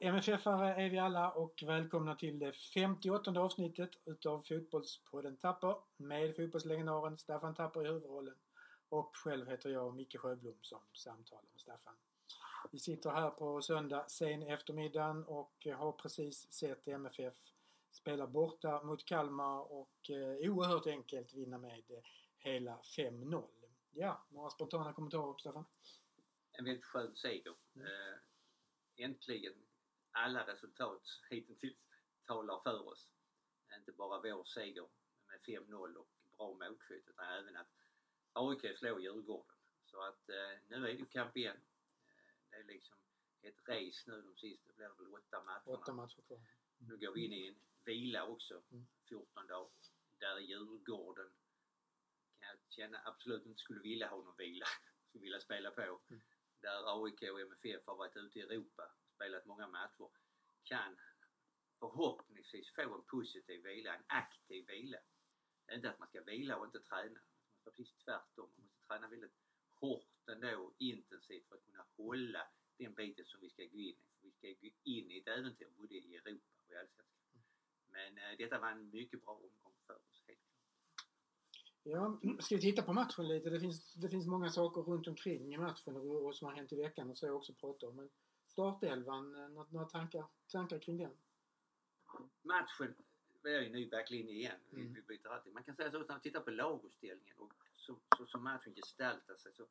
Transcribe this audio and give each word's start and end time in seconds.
MFF-are 0.00 0.74
är 0.74 0.90
vi 0.90 0.98
alla 0.98 1.30
och 1.30 1.62
välkomna 1.66 2.14
till 2.14 2.38
det 2.38 2.52
58 2.52 3.40
avsnittet 3.40 3.90
utav 4.04 4.40
Fotbollspodden 4.40 5.36
Tapper 5.36 5.76
med 5.96 6.36
fotbollslegendaren 6.36 7.18
Staffan 7.18 7.54
Tapper 7.54 7.84
i 7.84 7.88
huvudrollen. 7.88 8.34
Och 8.88 9.16
själv 9.16 9.48
heter 9.48 9.70
jag 9.70 9.94
Micke 9.94 10.16
Sjöblom 10.18 10.58
som 10.62 10.80
samtalar 10.92 11.42
med 11.52 11.60
Staffan. 11.60 11.94
Vi 12.72 12.78
sitter 12.78 13.10
här 13.10 13.30
på 13.30 13.62
söndag 13.62 14.04
sen 14.08 14.42
eftermiddagen 14.42 15.24
och 15.24 15.66
har 15.76 15.92
precis 15.92 16.52
sett 16.52 16.88
MFF 16.88 17.34
spela 17.90 18.26
borta 18.26 18.82
mot 18.82 19.04
Kalmar 19.04 19.72
och 19.72 20.10
eh, 20.10 20.50
oerhört 20.50 20.86
enkelt 20.86 21.34
vinna 21.34 21.58
med 21.58 21.90
eh, 21.90 22.02
hela 22.38 22.78
5-0. 22.96 23.44
Ja, 23.90 24.26
några 24.28 24.50
spontana 24.50 24.92
kommentarer 24.92 25.38
Staffan? 25.38 25.64
En 26.52 26.64
väldigt 26.64 26.84
skön 26.84 27.16
seger. 27.16 27.54
Mm. 27.74 27.86
Eh, 27.86 29.04
äntligen 29.04 29.54
alla 30.12 30.46
resultat 30.46 31.02
hittills 31.30 31.76
talar 32.26 32.60
för 32.62 32.88
oss. 32.88 33.08
Inte 33.76 33.92
bara 33.92 34.20
vår 34.20 34.44
seger 34.44 34.88
med 35.26 35.40
5-0 35.40 35.94
och 35.94 36.08
bra 36.36 36.54
målskytt 36.54 37.08
utan 37.08 37.28
även 37.28 37.56
att 37.56 37.70
AIK 38.32 38.78
slår 38.78 39.00
Djurgården. 39.00 39.56
Så 39.84 40.02
att 40.02 40.28
eh, 40.28 40.58
nu 40.66 40.76
är 40.76 40.80
det 40.80 40.92
ju 40.92 41.06
kamp 41.06 41.36
igen. 41.36 41.56
Eh, 41.56 41.60
det 42.50 42.56
är 42.56 42.64
liksom 42.64 42.96
ett 43.42 43.68
race 43.68 44.10
nu 44.10 44.22
de 44.22 44.36
sista, 44.36 44.72
blir 44.72 44.88
det 44.88 44.94
väl 45.04 45.14
åtta 45.14 45.44
matcherna. 45.44 45.62
Åtta 45.64 45.92
matcher 45.92 46.22
kvar. 46.22 46.40
Nu 46.78 46.96
går 46.96 47.12
vi 47.12 47.24
in 47.24 47.32
i 47.32 47.48
en 47.48 47.60
vila 47.84 48.26
också, 48.26 48.62
14 49.08 49.26
mm. 49.36 49.48
dagar. 49.48 49.70
Där 50.18 50.38
Djurgården 50.38 51.30
kan 52.38 52.48
jag 52.48 52.58
känna 52.68 53.02
absolut 53.04 53.46
inte 53.46 53.60
skulle 53.60 53.80
vilja 53.80 54.08
ha 54.08 54.16
någon 54.16 54.36
vila, 54.36 54.66
skulle 55.08 55.22
vilja 55.22 55.40
spela 55.40 55.70
på. 55.70 56.00
Mm 56.10 56.20
där 56.60 57.04
AIK 57.04 57.22
och 57.32 57.40
MFF 57.40 57.86
har 57.86 57.96
varit 57.96 58.16
ute 58.16 58.38
i 58.38 58.42
Europa 58.42 58.90
spelat 59.18 59.46
många 59.46 59.66
matcher 59.66 60.08
kan 60.64 60.96
förhoppningsvis 61.78 62.74
få 62.74 62.94
en 62.94 63.02
positiv 63.02 63.62
vila, 63.62 63.94
en 63.94 64.04
aktiv 64.06 64.66
vila. 64.66 64.98
Inte 65.72 65.90
att 65.90 65.98
man 65.98 66.08
ska 66.08 66.22
vila 66.22 66.56
och 66.56 66.66
inte 66.66 66.80
träna. 66.80 67.20
Man 67.50 67.60
ska 67.60 67.70
precis 67.70 68.04
tvärtom. 68.04 68.50
Man 68.56 68.64
måste 68.66 68.86
träna 68.86 69.08
väldigt 69.08 69.36
hårt 69.74 70.28
ändå 70.28 70.58
och 70.64 70.74
intensivt 70.78 71.48
för 71.48 71.54
att 71.56 71.64
kunna 71.64 71.86
hålla 71.96 72.42
den 72.78 72.94
biten 72.94 73.24
som 73.24 73.40
vi 73.40 73.50
ska 73.50 73.62
gå 73.64 73.78
in 73.78 73.96
i. 73.96 74.06
För 74.20 74.26
vi 74.26 74.32
ska 74.32 74.48
gå 74.48 74.70
in 74.84 75.10
i 75.10 75.18
ett 75.18 75.28
äventyr 75.28 75.68
både 75.76 75.94
i 75.94 76.16
Europa 76.16 76.46
och 76.66 76.72
i 76.72 76.76
Allsvenskan. 76.76 77.42
Men 77.86 78.18
eh, 78.18 78.36
detta 78.38 78.58
var 78.58 78.70
en 78.70 78.90
mycket 78.90 79.24
bra 79.24 79.34
omgång 79.34 79.76
för 79.86 79.94
oss, 79.94 80.24
helt 80.26 80.40
Ja, 81.82 82.20
ska 82.40 82.54
vi 82.54 82.60
titta 82.60 82.82
på 82.82 82.92
matchen 82.92 83.28
lite? 83.28 83.50
Det 83.50 83.60
finns, 83.60 83.94
det 83.94 84.08
finns 84.08 84.26
många 84.26 84.50
saker 84.50 84.80
runt 84.80 85.06
omkring 85.06 85.54
i 85.54 85.58
matchen 85.58 85.96
och, 85.96 86.26
och 86.26 86.36
som 86.36 86.46
har 86.46 86.54
hänt 86.54 86.72
i 86.72 86.76
veckan 86.76 87.10
och 87.10 87.18
så 87.18 87.26
jag 87.26 87.36
också 87.36 87.54
prata 87.54 87.88
om. 87.88 87.96
Men 87.96 88.10
startelvan, 88.58 89.34
eh, 89.34 89.48
några, 89.48 89.84
tankar, 89.84 90.26
tankar 90.48 90.78
kring 90.78 90.98
den? 90.98 91.16
Matchen, 92.42 92.94
vi 93.42 93.54
är 93.54 93.60
ju 93.60 93.68
ny 93.68 93.90
backlinje 93.90 94.32
igen. 94.32 94.60
Mm. 94.72 94.94
Vi 94.94 95.02
byter 95.02 95.28
alltid. 95.28 95.52
Man 95.52 95.62
kan 95.64 95.76
säga 95.76 95.90
så 95.90 96.00
att 96.00 96.08
när 96.08 96.14
man 96.14 96.20
tittar 96.20 96.40
på 96.40 96.50
laguppställningen 96.50 97.38
och 97.38 97.52
så, 97.76 97.98
så 98.16 98.26
som 98.26 98.44
matchen 98.44 98.74
gestaltar 98.74 99.36
sig 99.36 99.52
så 99.54 99.66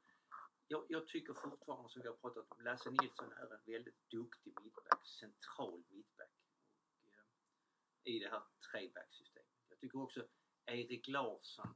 jag, 0.67 0.85
jag, 0.89 1.07
tycker 1.07 1.33
fortfarande 1.33 1.89
som 1.89 2.01
vi 2.01 2.07
har 2.07 2.15
pratat 2.15 2.51
om, 2.51 2.63
Lasse 2.63 2.89
Nilsson 2.89 3.31
är 3.31 3.53
en 3.53 3.73
väldigt 3.73 4.09
duktig 4.09 4.53
mittback, 4.63 5.07
central 5.07 5.83
mittback 5.89 6.31
och, 6.45 7.13
eh, 7.13 8.13
i 8.13 8.19
det 8.19 8.29
här 8.29 8.43
trebacksystemet. 8.71 9.49
Jag 9.69 9.79
tycker 9.79 10.01
också 10.01 10.27
Erik 10.65 11.07
Larsson 11.07 11.75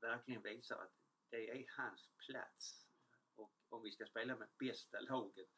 verkligen 0.00 0.42
visar 0.42 0.76
att 0.82 0.92
det 1.30 1.50
är 1.50 1.66
hans 1.76 2.08
plats. 2.26 2.86
Och 3.34 3.52
om 3.68 3.82
vi 3.82 3.90
ska 3.90 4.06
spela 4.06 4.36
med 4.36 4.48
bästa 4.58 5.00
laget 5.00 5.48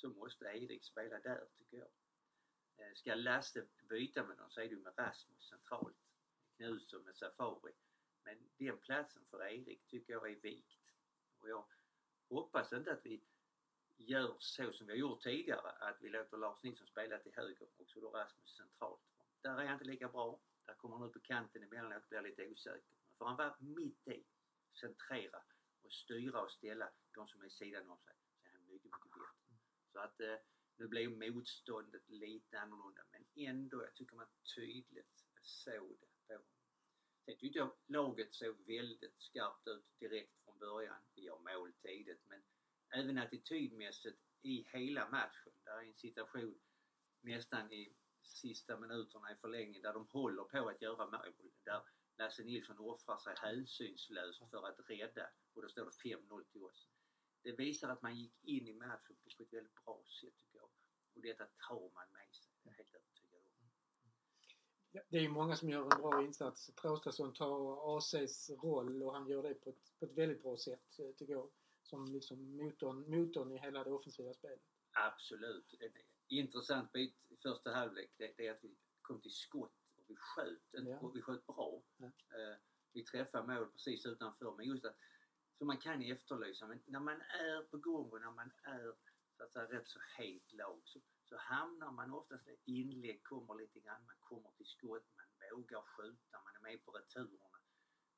så 0.00 0.08
måste 0.08 0.44
Erik 0.44 0.84
spela 0.84 1.18
där 1.18 1.46
tycker 1.58 1.76
jag. 1.76 1.88
Eh, 2.76 2.94
ska 2.94 3.14
Lasse 3.14 3.66
byta 3.88 4.24
med 4.24 4.38
någon 4.38 4.50
så 4.50 4.60
är 4.60 4.68
det 4.68 4.76
med 4.76 4.98
Rasmus 4.98 5.48
centralt. 5.48 5.96
Knutsson 6.56 7.02
med 7.02 7.16
Safari. 7.16 7.72
Men 8.22 8.38
den 8.56 8.78
platsen 8.78 9.24
för 9.30 9.46
Erik 9.46 9.86
tycker 9.86 10.12
jag 10.12 10.30
är 10.30 10.36
vikt. 10.36 10.94
Och 11.40 11.48
jag 11.48 11.66
hoppas 12.28 12.72
inte 12.72 12.92
att 12.92 13.06
vi 13.06 13.22
gör 13.96 14.36
så 14.38 14.72
som 14.72 14.86
vi 14.86 14.92
har 14.92 14.98
gjort 14.98 15.20
tidigare, 15.20 15.70
att 15.70 15.96
vi 16.00 16.08
låter 16.08 16.36
Lars 16.36 16.62
Nilsson 16.62 16.86
spela 16.86 17.18
till 17.18 17.32
höger 17.34 17.68
och 17.76 17.88
så 17.88 18.00
då 18.00 18.10
Rasmus 18.10 18.56
centralt. 18.56 19.00
Där 19.40 19.50
är 19.50 19.64
han 19.64 19.72
inte 19.72 19.84
lika 19.84 20.08
bra. 20.08 20.40
Där 20.64 20.74
kommer 20.74 20.96
han 20.96 21.06
ut 21.08 21.12
på 21.12 21.20
kanten 21.20 21.62
emellanåt 21.62 22.02
och 22.02 22.08
blir 22.08 22.22
lite 22.22 22.48
osäker. 22.48 22.88
Men 23.08 23.16
Får 23.18 23.26
han 23.26 23.36
vara 23.36 23.56
mitt 23.58 24.08
i, 24.08 24.24
centrera 24.80 25.42
och 25.82 25.92
styra 25.92 26.42
och 26.42 26.50
ställa 26.50 26.90
de 27.14 27.28
som 27.28 27.42
är 27.42 27.48
sidan 27.48 27.90
om 27.90 27.98
sig 27.98 28.14
så 28.42 28.48
är 28.48 28.52
han 28.52 28.66
mycket, 28.66 28.84
mycket 28.84 29.10
bättre. 29.10 29.37
Så 29.98 30.04
att 30.04 30.20
eh, 30.20 30.36
nu 30.76 30.88
blev 30.88 31.10
motståndet 31.10 32.08
lite 32.08 32.58
annorlunda 32.58 33.02
men 33.10 33.24
ändå, 33.34 33.82
jag 33.82 33.94
tycker 33.94 34.16
man 34.16 34.26
tydligt 34.56 35.24
såg 35.42 35.96
det 36.00 36.06
på 36.26 36.32
honom. 36.32 36.46
Sen 37.24 37.36
tyckte 37.36 37.58
jag 37.58 37.70
laget 37.86 38.34
såg 38.34 38.56
väldigt 38.66 39.14
skarpt 39.18 39.68
ut 39.68 39.98
direkt 39.98 40.44
från 40.44 40.58
början. 40.58 41.02
Vi 41.14 41.22
gör 41.22 41.38
mål 41.38 41.72
tidigt 41.72 42.22
men 42.26 42.42
även 42.90 43.18
attitydmässigt 43.18 44.18
i 44.42 44.66
hela 44.72 45.10
matchen. 45.10 45.52
Där 45.64 45.72
är 45.72 45.82
en 45.82 45.94
situation 45.94 46.60
nästan 47.20 47.72
i 47.72 47.94
sista 48.22 48.80
minuterna 48.80 49.32
i 49.32 49.36
förlängningen 49.36 49.82
där 49.82 49.92
de 49.92 50.06
håller 50.06 50.44
på 50.44 50.68
att 50.68 50.82
göra 50.82 51.06
mål. 51.06 51.52
Där 51.64 51.82
Lasse 52.18 52.44
Nilsson 52.44 52.78
offrar 52.78 53.18
sig 53.18 53.34
hänsynslöst 53.36 54.50
för 54.50 54.68
att 54.68 54.90
rädda 54.90 55.30
och 55.54 55.62
då 55.62 55.68
står 55.68 55.84
det 55.84 56.16
5-0 56.16 56.44
till 56.44 56.62
oss. 56.62 56.88
Det 57.42 57.52
visar 57.52 57.88
att 57.88 58.02
man 58.02 58.16
gick 58.16 58.44
in 58.44 58.68
i 58.68 58.72
matchen 58.72 59.16
på 59.22 59.42
ett 59.42 59.52
väldigt 59.52 59.84
bra 59.84 60.02
sätt 60.20 60.36
tycker 60.36 60.58
jag. 60.58 60.68
Och 61.14 61.22
detta 61.22 61.44
tar 61.68 61.80
man 61.80 62.12
med 62.12 62.34
sig, 62.34 62.52
det 62.62 62.70
är 62.70 62.74
helt 62.74 62.94
övertygad 62.94 63.40
om. 63.42 63.70
Det 65.08 65.18
är 65.18 65.28
många 65.28 65.56
som 65.56 65.70
gör 65.70 65.82
en 65.82 66.02
bra 66.02 66.24
insats. 66.24 66.66
Traustason 66.66 67.34
tar 67.34 67.96
ACs 67.98 68.50
roll 68.50 69.02
och 69.02 69.12
han 69.12 69.28
gör 69.28 69.42
det 69.42 69.54
på 69.54 69.70
ett, 69.70 69.98
på 69.98 70.04
ett 70.04 70.12
väldigt 70.12 70.42
bra 70.42 70.56
sätt 70.56 70.98
eh, 70.98 71.10
tycker 71.10 71.32
jag. 71.32 71.50
Som 71.82 72.12
liksom 72.12 72.56
motorn, 72.56 73.10
motorn 73.10 73.52
i 73.52 73.58
hela 73.58 73.84
det 73.84 73.90
offensiva 73.90 74.34
spelet. 74.34 74.62
Absolut. 74.92 75.74
En 75.80 75.92
intressant 76.28 76.92
bit 76.92 77.16
i 77.28 77.36
första 77.36 77.70
halvlek 77.70 78.10
det, 78.16 78.34
det 78.36 78.46
är 78.46 78.52
att 78.52 78.64
vi 78.64 78.76
kom 79.02 79.20
till 79.20 79.30
skott 79.30 79.72
vi 80.08 80.16
sköt, 80.16 80.62
ja. 80.70 80.98
och 80.98 81.16
vi 81.16 81.22
sköt 81.22 81.46
bra. 81.46 81.82
Ja. 81.96 82.06
Eh, 82.06 82.56
vi 82.92 83.04
träffade 83.04 83.54
mål 83.54 83.70
precis 83.72 84.06
utanför 84.06 84.56
men 84.56 84.66
just 84.66 84.84
att, 84.84 84.96
så 85.58 85.64
man 85.64 85.78
kan 85.78 86.02
efterlysa, 86.02 86.66
men 86.66 86.80
när 86.86 87.00
man 87.00 87.20
är 87.20 87.62
på 87.62 87.78
gång 87.78 88.10
och 88.10 88.20
när 88.20 88.30
man 88.30 88.50
är 88.62 88.92
så 89.36 89.44
att 89.44 89.52
säga 89.52 89.64
rätt 89.64 89.88
så 89.88 90.00
het 90.16 90.52
lag 90.52 90.80
så, 90.84 91.00
så 91.28 91.36
hamnar 91.36 91.92
man 91.92 92.12
oftast, 92.12 92.48
inlägg 92.64 93.22
kommer 93.22 93.54
lite 93.54 93.80
grann, 93.80 94.06
man 94.06 94.16
kommer 94.20 94.50
till 94.50 94.66
skott, 94.66 95.06
man 95.16 95.58
vågar 95.58 95.82
skjuta, 95.82 96.36
man 96.44 96.56
är 96.56 96.62
med 96.70 96.84
på 96.84 96.90
returerna. 96.90 97.58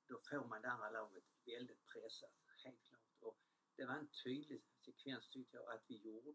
Då 0.09 0.21
får 0.31 0.49
man 0.49 0.63
det 0.63 0.71
andra 0.71 0.91
laget 0.91 1.25
väldigt 1.47 1.87
pressat, 1.87 2.37
helt 2.65 2.83
klart. 2.89 3.01
Och 3.21 3.39
det 3.77 3.85
var 3.85 3.95
en 3.95 4.09
tydlig 4.25 4.63
sekvens 4.85 5.29
tyckte 5.29 5.57
jag 5.57 5.75
att 5.75 5.85
vi 5.87 5.97
gjorde. 5.97 6.35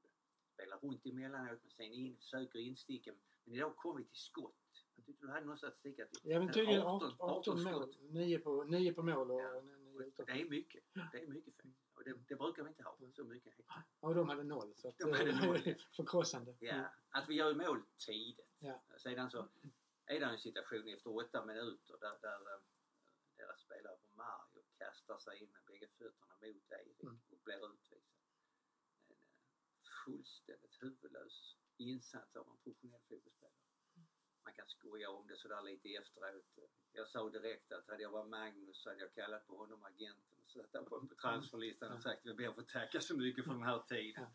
Spelar 0.53 0.77
runt 0.77 1.05
emellanåt 1.05 1.59
men 1.61 1.72
sen 1.72 1.93
in, 1.93 2.17
söker 2.22 2.59
insticken. 2.59 3.16
Men 3.43 3.55
idag 3.55 3.75
kom 3.75 3.97
vi 3.97 4.03
till 4.03 4.17
skott 4.17 4.66
jag 4.95 5.05
tyckte 5.05 5.25
du 5.25 5.31
hade 5.31 5.45
någon 5.45 5.57
statistik 5.57 5.99
att 5.99 6.09
Ja 6.23 6.39
men 6.39 6.53
tydligen 6.53 6.81
18, 6.81 7.11
18, 7.19 7.57
18 7.57 7.63
mål. 7.63 7.95
9 7.99 8.39
på, 8.39 8.63
9 8.63 8.93
på 8.93 9.03
mål 9.03 9.31
och 9.31 9.41
ja. 9.41 9.61
9 9.61 9.84
Det 9.97 10.31
är 10.41 10.50
mycket. 10.50 10.83
Det 11.11 11.23
är 11.23 11.28
mycket 11.28 11.61
fint. 11.61 11.78
Och 11.94 12.03
det, 12.03 12.13
det, 12.28 12.35
brukar 12.35 12.63
vi 12.63 12.69
inte 12.69 12.83
ha 12.83 12.97
så 13.13 13.23
mycket. 13.23 13.53
Ja 13.67 13.83
och 14.00 14.16
de 14.16 14.29
hade 14.29 14.44
noll. 14.44 14.75
Så 14.75 14.88
att, 14.88 14.97
de 14.97 15.11
hade 15.11 15.45
noll. 15.45 15.75
förkrossande. 15.95 16.55
Ja, 16.59 16.93
att 17.09 17.29
vi 17.29 17.35
gör 17.35 17.55
mål 17.55 17.84
tidigt. 18.05 18.55
Ja. 18.59 18.84
Sedan 18.97 19.31
så 19.31 19.49
är 20.05 20.20
det 20.20 20.25
en 20.25 20.37
situation 20.37 20.87
efter 20.87 21.16
åtta 21.16 21.46
minuter 21.46 21.97
där, 21.99 22.22
där 22.22 22.53
eh, 22.53 22.61
deras 23.37 23.61
spelare 23.61 23.96
på 24.02 24.08
Mario 24.17 24.64
kastar 24.78 25.20
sig 25.20 25.43
in 25.43 25.52
med 25.52 25.61
bägge 25.67 25.87
fötterna 25.87 26.34
mot 26.41 26.72
Erik 26.72 27.03
mm. 27.03 27.22
och 27.29 27.40
blir 27.43 27.73
utvisad. 27.73 28.20
En 29.09 29.16
eh, 29.16 29.22
fullständigt 30.05 30.78
huvudlös 30.81 31.58
insats 31.78 32.35
av 32.35 32.47
en 32.47 32.58
professionell 32.58 33.02
fotbollsspelare 33.09 33.65
man 34.46 34.53
kan 34.53 34.68
skoja 34.68 35.09
om 35.09 35.28
det 35.28 35.38
sådär 35.38 35.62
lite 35.62 35.90
efteråt. 35.90 36.46
Jag 36.92 37.08
sa 37.08 37.30
direkt 37.30 37.72
att 37.72 37.88
hade 37.88 38.03
jag 38.03 38.12
varit 38.12 38.30
Magnus 38.30 38.78
så 38.82 38.90
hade 38.90 39.02
jag 39.02 39.14
kallat 39.14 39.47
på 39.47 39.58
honom 39.58 39.84
agenten 39.84 40.38
och 40.44 40.50
satt 40.50 40.90
honom 40.90 41.08
på 41.08 41.16
transferlistan 41.16 41.92
och 41.92 42.02
sagt 42.02 42.26
vi 42.26 42.34
ber 42.34 42.47
att 42.47 42.56
få 42.56 42.62
tacka 42.62 43.02
så 43.02 43.18
mycket 43.18 43.46
för 43.46 43.52
den 43.52 43.64
här 43.64 43.80
tiden. 43.80 44.26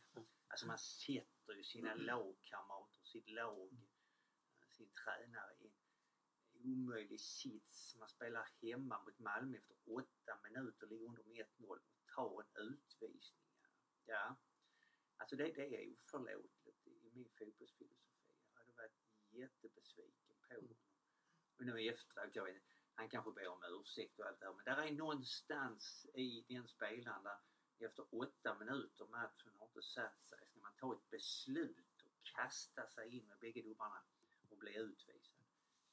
Alltså 0.49 0.67
man 0.67 0.79
sätter 0.79 1.53
ju 1.55 1.63
sina 1.63 1.95
lagkamrater, 1.95 3.05
sitt 3.05 3.31
lag, 3.31 3.71
sin 4.69 4.91
tränare 4.91 5.55
i 5.61 5.67
en 6.55 6.73
omöjlig 6.73 7.21
sits. 7.21 7.97
Man 7.97 8.09
spelar 8.09 8.49
hemma 8.63 9.03
mot 9.05 9.19
Malmö 9.19 9.57
efter 9.57 9.77
åtta 9.85 10.39
minuter, 10.43 10.87
ligger 10.87 11.07
under 11.07 11.23
med 11.23 11.47
1-0 11.59 11.67
och 11.69 11.81
tar 12.15 12.41
en 12.41 12.69
utvisning. 12.69 13.45
Ja, 14.05 14.37
alltså 15.17 15.37
det, 15.37 15.53
det 15.53 15.83
är 15.83 15.93
oförlåtligt 15.93 16.87
i 16.87 17.11
min 17.13 17.29
fotbollsfilosofi 17.39 18.10
jättebesviken 19.33 20.37
på 20.49 20.55
honom. 20.55 20.77
Och 21.59 21.65
nu 21.67 21.89
efteråt, 21.89 22.31
jag 22.37 22.45
vet, 22.45 22.63
han 22.95 23.09
kanske 23.09 23.33
ber 23.33 23.49
om 23.49 23.63
ursäkt 23.81 24.19
och 24.19 24.27
allt 24.27 24.41
det 24.41 24.47
här 24.47 24.53
men 24.55 24.65
där 24.65 24.83
är 24.87 24.93
någonstans 24.93 26.07
i 26.15 26.45
den 26.49 26.69
spelaren 26.69 27.23
där 27.23 27.39
efter 27.87 28.05
åtta 28.11 28.59
minuter 28.59 29.07
matchen 29.07 29.53
har 29.59 29.67
inte 29.67 29.83
satt 29.83 30.25
sig. 30.29 30.39
Ska 30.47 30.61
man 30.61 30.73
ta 30.77 30.93
ett 30.93 31.11
beslut 31.11 32.03
och 32.05 32.25
kasta 32.35 32.87
sig 32.87 33.17
in 33.17 33.29
med 33.29 33.39
bägge 33.39 33.63
domarna 33.63 34.03
och 34.49 34.57
bli 34.57 34.77
utvisad. 34.77 35.37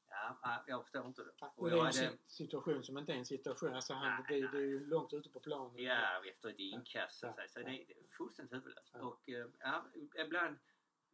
Ja, 0.09 0.39
ja, 0.41 0.63
jag 0.67 0.83
förstår 0.83 1.07
inte 1.07 1.23
det. 1.23 1.31
Och 1.55 1.69
det 1.69 1.75
är 1.75 1.79
en 1.79 1.85
hade, 1.85 1.93
si- 1.93 2.17
situation 2.27 2.83
som 2.83 2.97
inte 2.97 3.13
är 3.13 3.17
en 3.17 3.25
situation. 3.25 3.73
Alltså 3.73 3.93
han, 3.93 4.23
Nej, 4.29 4.41
det, 4.41 4.47
det 4.47 4.57
är 4.57 4.61
ju 4.61 4.85
långt 4.85 5.13
ute 5.13 5.29
på 5.29 5.39
planen. 5.39 5.83
ja, 5.83 6.25
efter 6.25 6.49
ett 6.49 6.59
inkast 6.59 7.19
så, 7.19 7.25
Ja, 7.27 7.33
säga. 7.35 7.47
så 7.47 7.59
ja. 7.59 7.63
det, 7.65 7.83
det 7.87 7.99
är 7.99 8.03
fullständigt 8.03 8.53
huvudlöst. 8.53 8.91
Ja. 8.93 8.99
Och 9.01 9.29
eh, 9.29 9.47
ja, 9.59 9.85
ibland, 10.25 10.57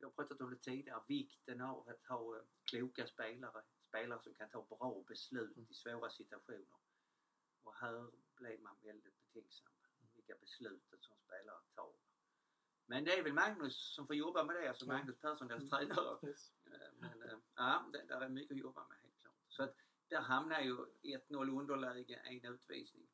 jag 0.04 0.08
har 0.10 0.14
pratat 0.14 0.42
om 0.42 0.50
det 0.50 0.58
tidigare, 0.58 1.04
vikten 1.08 1.62
av 1.62 1.90
att 1.90 2.06
ha 2.08 2.38
eh, 2.38 2.44
kloka 2.64 3.08
spelare. 3.08 3.64
Spelare 3.88 4.20
som 4.24 4.34
kan 4.34 4.50
ta 4.50 4.64
bra 4.70 5.04
beslut 5.08 5.58
Mm. 5.58 5.68
i 5.70 5.74
svåra 5.74 6.10
situationer. 6.10 6.78
Och 7.64 7.76
här 7.76 8.12
blev 8.36 8.62
man 8.62 8.76
väldigt 8.82 9.34
betänksam 9.34 9.74
vilka 10.16 10.36
beslut 10.36 10.94
en 10.94 11.00
sån 11.02 11.18
spelare 11.26 11.62
tar. 11.76 11.94
Men 12.86 13.04
det 13.04 13.14
är 13.20 13.24
väl 13.24 13.34
Magnus 13.34 13.94
som 13.96 14.08
får 14.08 14.16
jobba 14.16 14.44
med 14.44 14.56
det, 14.56 14.68
alltså 14.70 14.86
Ja. 14.86 14.94
Magnus 14.94 15.20
Persson, 15.20 15.48
deras 15.48 15.62
Mm. 15.62 15.70
tränare. 15.70 16.18
Eh, 16.66 16.92
Men 17.00 17.24
eh, 17.24 17.38
ja, 17.56 17.90
det, 17.94 18.04
där 18.08 18.22
är 18.22 18.30
mycket 18.30 18.52
att 18.52 18.58
jobba 18.58 18.88
med 18.88 18.98
helt 19.02 19.20
klart. 19.20 19.36
Så 19.48 19.64
att 19.64 19.76
där 20.08 20.22
hamnar 20.22 20.62
ju 20.62 20.78
1-0 21.02 21.60
underläge, 21.60 22.16
en 22.16 22.46
utvisning. 22.54 23.08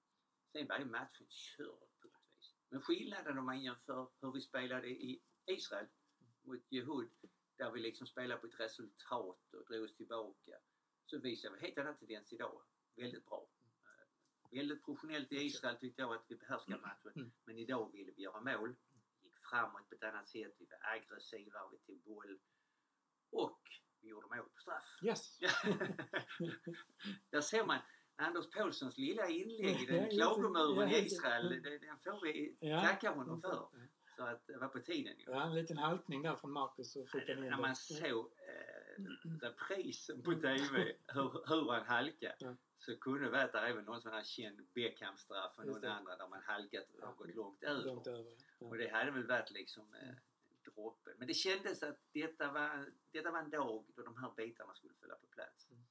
Sen 0.52 0.68
var 0.68 0.78
ju 0.80 0.86
matchen 0.86 1.28
körd 1.30 1.90
på 2.02 2.08
vis. 2.08 2.54
Men 2.70 2.82
skillnaden 2.82 3.38
om 3.38 3.46
man 3.46 3.62
jämför 3.62 4.10
hur 4.22 4.32
vi 4.32 4.42
spelade 4.42 4.88
i 4.90 5.22
Israel 5.46 5.88
mot 6.44 6.72
Jehud, 6.72 7.10
där 7.58 7.72
vi 7.72 7.80
liksom 7.80 8.08
spelade 8.08 8.42
på 8.42 8.48
ett 8.48 8.60
resultat 8.60 9.54
och 9.54 9.66
drog 9.66 9.84
oss 9.84 9.96
tillbaka, 9.96 10.56
så 11.06 11.20
visar 11.20 11.52
vi 11.52 11.60
helt 11.60 11.78
annan 11.78 11.98
tendens 11.98 12.34
idag. 12.34 12.62
Väldigt 12.96 13.26
bra. 13.26 13.48
Eh, 13.84 14.58
Väldigt 14.58 14.86
professionellt 14.86 15.32
i 15.32 15.36
Israel 15.36 15.78
tyckte 15.78 16.02
jag 16.02 16.14
att 16.14 16.26
vi 16.28 16.36
behärskade 16.36 16.82
matchen. 16.82 17.12
Mm. 17.16 17.32
Men 17.46 17.58
idag 17.58 17.92
ville 17.92 18.12
vi 18.12 18.22
göra 18.22 18.42
mål. 18.42 18.76
Gick 19.24 19.36
framåt 19.50 19.90
på 19.90 19.96
ett 19.96 20.04
annat 20.04 20.30
sätt. 20.30 20.56
Vi 20.60 20.66
var 20.66 20.92
aggressiva, 20.96 21.60
vi 21.72 21.78
tog 21.78 22.00
boll. 22.04 22.40
Och 23.32 23.62
vi 24.02 24.08
gjorde 24.08 24.28
mål 24.36 24.50
på 24.50 24.60
straff. 24.62 25.00
Yes. 25.04 25.40
Där 27.30 27.42
ser 27.42 27.66
man 27.66 27.80
Anders 28.16 28.50
Paulssons 28.50 28.98
lilla 28.98 29.30
inlägg 29.30 29.82
i 29.82 29.86
den 29.86 30.10
klagomuren 30.10 30.90
i. 30.90 30.98
Israel. 30.98 31.62
Den 31.62 31.98
får 32.04 32.24
vi 32.24 32.58
tacka 32.82 33.12
honom 33.12 33.42
för. 33.42 33.70
Så 34.20 34.26
att 34.26 34.48
det 34.48 34.58
var 34.58 34.68
på 34.68 34.80
tiden 34.80 35.18
ju. 35.20 35.26
Ja, 35.28 35.44
en 35.44 35.56
liten 35.56 35.78
haltning 35.78 36.22
där 36.22 36.36
från 36.36 36.52
Marcus 36.52 36.94
fick 36.94 37.30
han 37.30 37.38
in 37.44 37.50
När 37.50 37.58
man 37.58 37.76
såg 37.76 38.26
eh, 38.48 39.04
reprisen 39.42 40.22
på 40.22 40.34
TV, 40.34 40.96
hur, 41.08 41.48
hur 41.48 41.72
han 41.72 41.86
halkade, 41.86 42.36
Ja. 42.40 42.56
så 42.78 42.98
kunde 43.00 43.20
det 43.24 43.30
vara 43.30 43.68
även 43.68 43.86
någon 43.86 44.02
sån 44.02 44.12
här 44.14 44.24
känd 44.24 44.68
Beckham-straff 44.74 45.58
och 45.58 45.66
någon 45.66 45.86
andra 45.86 46.16
där 46.18 46.28
man 46.28 46.42
halkat 46.42 46.90
och 46.94 47.00
Ja. 47.02 47.12
gått 47.18 47.36
långt 47.36 47.64
Långt 47.64 48.08
över. 48.08 48.20
över. 48.20 48.32
Ja. 48.60 48.68
Och 48.68 48.78
det 48.78 48.88
hade 48.90 49.12
väl 49.12 49.28
varit 49.28 49.52
liksom 49.52 49.94
eh, 49.94 50.16
droppen. 50.74 51.14
Men 51.18 51.28
det 51.28 51.34
kändes 51.34 51.84
att 51.84 51.98
detta 52.14 52.52
var, 52.52 52.92
detta 53.12 53.32
var 53.32 53.40
en 53.40 53.50
dag 53.50 53.86
då 53.96 54.04
de 54.04 54.18
här 54.18 54.32
bitarna 54.38 54.74
skulle 54.76 54.94
falla 54.94 55.16
på 55.16 55.28
plats. 55.28 55.70
Mm. 55.72 55.84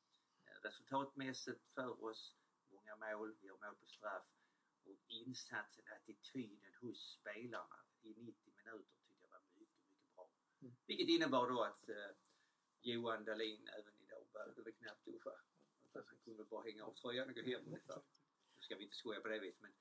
Eh, 0.46 0.62
Resultatmässigt 0.62 1.60
för 1.74 2.04
oss, 2.04 2.36
många 2.70 2.96
mål, 2.96 3.36
vi 3.40 3.48
har 3.48 3.56
mål 3.66 3.74
på 3.80 3.86
straff 3.86 4.24
och 4.84 4.96
insatsen, 5.08 5.84
attityden 5.96 6.74
hos 6.80 7.18
spelarna 7.20 7.76
i 8.02 8.08
90 8.08 8.52
minuter 8.56 8.84
tyckte 9.06 9.20
jag 9.20 9.28
var 9.30 9.40
mycket, 9.54 9.76
mycket 9.90 10.14
bra. 10.14 10.30
Mm. 10.62 10.74
Vilket 10.86 11.08
innebar 11.08 11.48
då 11.50 11.62
att 11.62 11.88
eh, 11.88 12.10
Johan 12.80 13.24
Dahlin 13.24 13.68
även 13.68 13.92
idag 14.00 14.26
behövde 14.32 14.62
väl 14.62 14.72
knappt 14.72 15.04
duscha. 15.04 15.30
Han 15.94 16.18
kunde 16.24 16.44
bara 16.44 16.62
hänga 16.62 16.84
av 16.84 16.92
tröjan 16.94 17.28
och 17.28 17.34
gå 17.34 17.42
hem 17.42 17.66
ungefär. 17.66 18.02
Nu 18.56 18.62
ska 18.62 18.76
vi 18.76 18.84
inte 18.84 18.96
skoja 18.96 19.20
på 19.20 19.28
det 19.28 19.38
viset 19.38 19.60
men 19.60 19.72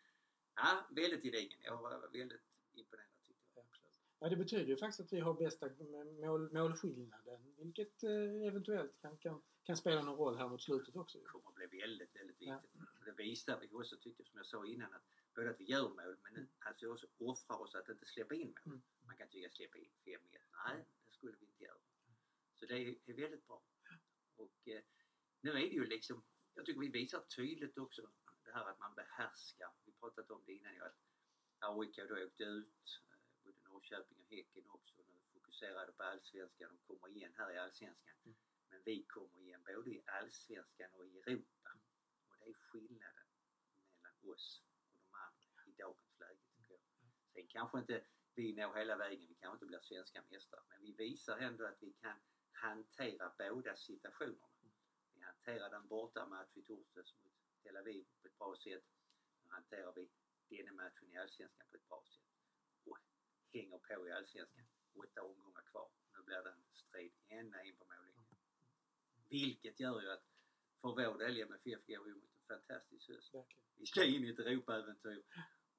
ja, 0.56 0.88
väldigt 0.90 1.24
gedigen. 1.24 1.60
Jag 1.64 1.82
var 1.82 2.08
väldigt 2.14 2.42
imponerad 2.74 3.08
tyckte 3.28 3.44
jag. 3.56 3.66
Absolut. 3.66 4.00
Ja, 4.20 4.30
det 4.30 4.36
betyder 4.36 4.66
ju 4.66 4.78
faktiskt 4.78 5.00
att 5.00 5.14
vi 5.14 5.20
har 5.20 5.34
bästa 5.34 5.70
mål, 6.20 6.54
målskillnaden. 6.54 7.56
Vilket 7.58 8.04
eh, 8.04 8.48
eventuellt 8.48 8.98
kan, 9.02 9.18
kan, 9.18 9.42
kan 9.64 9.78
spela 9.78 10.02
någon 10.02 10.18
roll 10.18 10.38
här 10.38 10.48
mot 10.48 10.62
slutet 10.62 10.96
också. 10.96 11.18
Det 11.20 11.26
kommer 11.26 11.64
att 11.64 11.70
bli 11.70 11.80
väldigt, 11.80 12.16
väldigt 12.16 12.36
Ja. 12.40 12.60
viktigt. 12.62 12.82
Och 13.00 13.06
det 13.06 13.12
visar 13.24 13.60
vi 13.60 13.70
också 13.72 13.98
tycker 13.98 14.24
jag, 14.24 14.28
som 14.28 14.38
jag 14.38 14.46
sa 14.46 14.66
innan 14.66 14.94
att 14.94 15.04
både 15.38 15.50
att 15.50 15.60
vi 15.60 15.66
gör 15.66 15.90
mål 15.90 16.18
men 16.24 16.34
nu, 16.34 16.48
alltså 16.60 16.88
också 16.92 17.08
offrar 17.18 17.58
oss 17.58 17.76
att 17.76 17.90
inte 17.90 18.06
släppa 18.06 18.36
in 18.36 18.56
mål. 18.66 18.74
Mm. 18.74 18.82
Man 19.06 19.18
kan 19.18 19.28
tycka 19.30 19.50
släppa 19.50 19.78
in 19.78 19.92
5-1. 20.06 20.20
Nej, 20.66 20.86
det 21.06 21.12
skulle 21.12 21.38
vi 21.40 21.46
inte 21.46 21.64
göra. 21.64 21.78
Så 22.56 22.66
det 22.66 22.76
är, 22.76 23.14
väldigt 23.14 23.48
bra. 23.48 23.62
Och 24.36 24.68
eh, 24.68 24.84
nu 25.42 25.50
är 25.52 25.54
det 25.54 25.78
ju 25.82 25.86
liksom, 25.86 26.24
jag 26.54 26.66
tycker 26.66 26.80
vi 26.80 26.88
visar 26.88 27.22
tydligt 27.22 27.78
också 27.78 28.10
det 28.46 28.52
här 28.52 28.70
att 28.70 28.80
man 28.80 28.96
behärskar. 28.96 29.72
Vi 29.86 29.92
pratat 29.92 30.32
om 30.32 30.42
det 30.46 30.54
innan 30.54 30.74
ju 30.74 30.84
att 30.84 30.98
AIK 31.60 31.96
då 32.10 32.26
åkt 32.26 32.42
ut, 32.42 33.02
eh, 33.12 33.18
både 33.44 33.58
Norrköping 33.64 34.18
och 34.20 34.30
Häcken 34.30 34.70
också. 34.70 34.96
Nu 34.98 35.14
fokuserade 35.34 35.92
på 35.92 36.04
allsvenskan, 36.04 36.70
de 36.70 36.78
kommer 36.88 37.10
igen 37.16 37.34
här 37.38 37.52
i 37.52 37.58
allsvenskan. 37.58 38.16
Mm. 38.26 38.38
Men 38.70 38.82
vi 38.86 39.04
kommer 39.04 39.40
igen 39.40 39.62
både 39.66 39.90
i 39.90 40.04
allsvenskan 40.06 40.90
och 40.94 41.08
i 41.08 41.20
Europa. 41.20 41.72
Och 42.30 42.36
det 42.40 42.50
är 42.50 42.54
skillnaden 42.54 43.28
mellan 44.02 44.34
oss 44.34 44.62
och 44.92 44.98
de 45.00 45.14
andra 45.14 45.66
i 45.66 45.67
dagens 45.78 46.20
läge 46.20 46.42
tycker 46.56 46.74
jag. 46.74 46.82
Sen 47.34 47.48
kanske 47.48 47.80
inte 47.80 48.06
vi 48.36 48.54
når 48.54 48.74
hela 48.74 48.96
vägen, 48.98 49.28
vi 49.28 49.36
kanske 49.36 49.56
inte 49.56 49.66
blir 49.66 49.80
svenska 49.80 50.24
mästare. 50.30 50.62
Men 50.70 50.82
vi 50.82 50.92
visar 50.92 51.38
ändå 51.38 51.66
att 51.66 51.78
vi 51.84 51.94
kan 51.94 52.18
hantera 52.52 53.34
båda 53.38 53.76
situationerna. 53.76 54.48
Vi 55.14 55.22
hanterar 55.22 55.70
den 55.70 55.88
borta 55.88 56.26
match 56.26 56.58
i 56.58 56.62
torsdags 56.62 57.16
mot 57.24 57.34
Tel 57.64 57.78
Aviv 57.78 58.06
på 58.22 58.28
ett 58.28 58.38
bra 58.38 58.56
sätt. 58.56 58.86
Nu 59.42 59.48
hanterar 59.50 59.94
vi 59.96 60.10
denna 60.50 60.72
matchen 60.72 61.12
i 61.12 61.18
Allsvenskan 61.18 61.68
på 61.70 61.76
ett 61.76 61.88
bra 61.88 62.04
sätt. 62.06 62.24
Och 62.86 62.98
hänger 63.54 63.78
på 63.78 64.08
i 64.08 64.12
Allsvenskan. 64.12 64.66
Åtta 64.94 65.24
omgångar 65.24 65.62
kvar. 65.72 65.90
Nu 66.14 66.24
blir 66.24 66.44
det 66.44 66.50
en 66.50 66.64
strid 66.74 67.14
ända 67.28 67.64
in 67.64 67.78
på 67.78 67.86
mållinjen. 67.86 68.38
Vilket 69.30 69.80
gör 69.80 70.02
ju 70.02 70.12
att 70.12 70.24
för 70.82 70.90
vår 70.90 71.18
del 71.18 71.42
MFF 71.42 71.86
går 71.88 72.04
vi 72.04 72.14
mot 72.14 72.32
en 72.36 72.48
fantastisk 72.48 73.10
höst. 73.10 73.34
Vi 73.76 73.86
ska 73.86 74.04
in 74.04 74.26
i 74.26 74.30
ett 74.30 74.40
Europaäventyr 74.40 75.24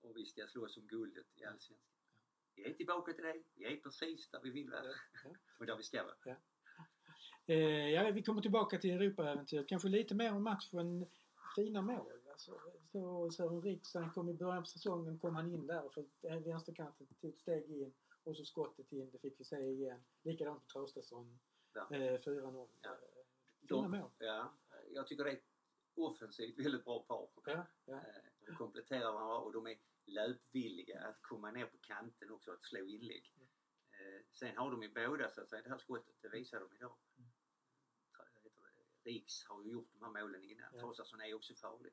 och 0.00 0.16
vi 0.16 0.26
ska 0.26 0.46
slåss 0.46 0.76
om 0.76 0.86
guldet 0.86 1.26
i 1.34 1.44
Allsvenskan. 1.44 1.94
Vi 2.54 2.64
är 2.64 2.74
tillbaka 2.74 3.12
till 3.12 3.24
det. 3.24 3.42
Vi 3.54 3.64
är 3.64 3.76
precis 3.76 4.30
där 4.30 4.40
vi 4.42 4.50
vill 4.50 4.70
vara 4.70 4.84
Ja, 4.84 4.94
ja. 5.24 5.30
och 5.58 5.66
där 5.66 5.76
vi 5.76 5.82
ska 5.82 6.04
vara. 6.04 6.36
Eh, 7.46 7.90
ja, 7.90 8.10
vi 8.10 8.22
kommer 8.22 8.42
tillbaka 8.42 8.78
till 8.78 8.90
Europaäventyret. 8.90 9.68
Kanske 9.68 9.88
lite 9.88 10.14
mer 10.14 10.32
om 10.34 10.42
matchen. 10.42 11.06
Fina 11.56 11.82
mål. 11.82 12.12
Alltså, 12.30 12.60
så 12.92 13.30
Sören 13.30 13.62
Riks, 13.62 13.94
han 13.94 14.10
kom 14.10 14.28
i 14.28 14.34
början 14.34 14.62
på 14.62 14.66
säsongen 14.68 15.18
kom 15.18 15.34
han 15.34 15.54
in 15.54 15.66
där 15.66 15.84
och 15.84 15.94
för 15.94 16.04
vänsterkanten 16.40 17.06
tog 17.06 17.30
ett 17.34 17.40
steg 17.40 17.70
in 17.70 17.94
och 18.24 18.36
så 18.36 18.44
skottet 18.44 18.92
in, 18.92 19.10
det 19.10 19.18
fick 19.18 19.40
vi 19.40 19.44
se 19.44 19.56
igen. 19.56 20.04
Likadant 20.22 20.60
på 20.62 20.66
Traustason. 20.72 21.38
Ja. 21.74 21.96
Eh, 21.96 22.20
4-0. 22.20 22.68
Ja. 22.82 22.90
Eh, 22.90 22.96
Fina 23.68 23.88
mål. 23.88 24.10
Ja, 24.18 24.54
jag 24.90 25.06
tycker 25.06 25.24
det 25.24 25.30
är 25.30 25.34
ett 25.34 25.48
offensivt 25.94 26.58
väldigt 26.58 26.84
bra 26.84 27.02
par. 27.02 27.28
Ja, 27.44 27.66
ja. 27.84 27.94
Eh, 27.94 28.00
De 28.48 28.54
kompletterar 28.56 29.12
varandra 29.12 29.36
och 29.38 29.52
de 29.52 29.66
är 29.66 29.78
löpvilliga 30.06 31.00
att 31.00 31.22
komma 31.22 31.50
ner 31.50 31.66
på 31.66 31.78
kanten 31.78 32.30
också 32.30 32.52
att 32.52 32.64
slå 32.64 32.86
inlägg. 32.86 33.34
Eh, 33.92 34.22
Sen 34.32 34.56
har 34.56 34.70
de 34.70 34.82
ju 34.82 34.88
båda 34.88 35.30
så 35.30 35.40
att 35.40 35.50
säga 35.50 35.62
det 35.62 35.70
här 35.70 35.78
skottet, 35.78 36.16
det 36.22 36.28
visar 36.28 36.60
de 36.60 36.76
idag. 36.76 36.96
Mm. 37.18 37.30
Riks 39.04 39.44
har 39.44 39.62
ju 39.62 39.70
gjort 39.70 39.92
de 39.92 40.14
här 40.14 40.22
målen 40.22 40.44
innan. 40.44 40.70
Ja. 40.72 40.80
Traustason 40.80 41.20
är 41.20 41.34
också 41.34 41.54
farlig. 41.54 41.92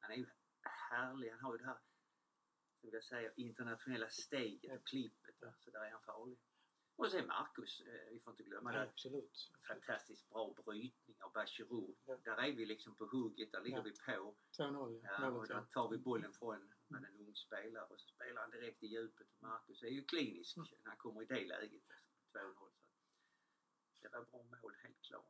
Han 0.00 0.12
är 0.12 0.16
ju 0.16 0.26
härlig, 0.62 1.30
han 1.30 1.40
har 1.40 1.52
ju 1.52 1.58
det 1.58 1.66
här 1.66 1.78
som 2.80 2.90
jag 2.92 3.04
säger, 3.04 3.32
internationella 3.36 4.08
steget 4.08 4.80
och 4.80 4.86
klippet. 4.86 5.34
Så 5.58 5.70
där 5.70 5.80
är 5.80 5.90
han 5.90 6.02
farlig. 6.02 6.38
Och 6.96 7.10
sen 7.10 7.26
Marcus, 7.26 7.80
eh, 7.80 8.10
vi 8.10 8.20
får 8.20 8.30
inte 8.30 8.42
glömma 8.42 8.72
ja 8.72 8.78
det 8.80 8.88
absolut. 8.88 9.50
fantastiskt 9.68 10.28
bra 10.28 10.54
brytning 10.64 11.22
av 11.22 11.32
Bachirou. 11.32 11.94
Ja. 12.04 12.16
Där 12.24 12.36
är 12.36 12.52
vi 12.52 12.66
liksom 12.66 12.94
på 12.96 13.04
hugget, 13.06 13.52
där 13.52 13.60
ligger 13.62 13.76
Ja. 13.78 13.82
vi 13.82 13.90
på. 14.16 14.34
2-0 14.58 15.00
ja. 15.02 15.30
Och 15.30 15.46
ja. 15.48 15.66
tar 15.70 15.88
vi 15.90 15.98
bollen 15.98 16.32
från 16.32 16.72
med 16.88 17.04
en 17.04 17.20
ung 17.20 17.34
spelare 17.36 17.84
och 17.84 18.00
så 18.00 18.08
spelar 18.08 18.40
han 18.40 18.50
direkt 18.50 18.82
i 18.82 18.86
djupet. 18.86 19.26
Och 19.36 19.42
Marcus 19.42 19.82
är 19.82 19.88
ju 19.88 20.04
klinisk 20.04 20.56
Mm. 20.56 20.68
när 20.82 20.90
han 20.90 20.98
kommer 20.98 21.22
i 21.22 21.26
det 21.26 21.44
läget. 21.46 21.82
Alltså, 21.90 22.38
2-0. 22.38 22.70
Så 23.92 24.02
det 24.02 24.08
var 24.08 24.24
bra 24.24 24.42
mål 24.62 24.74
helt 24.82 25.00
klart. 25.02 25.26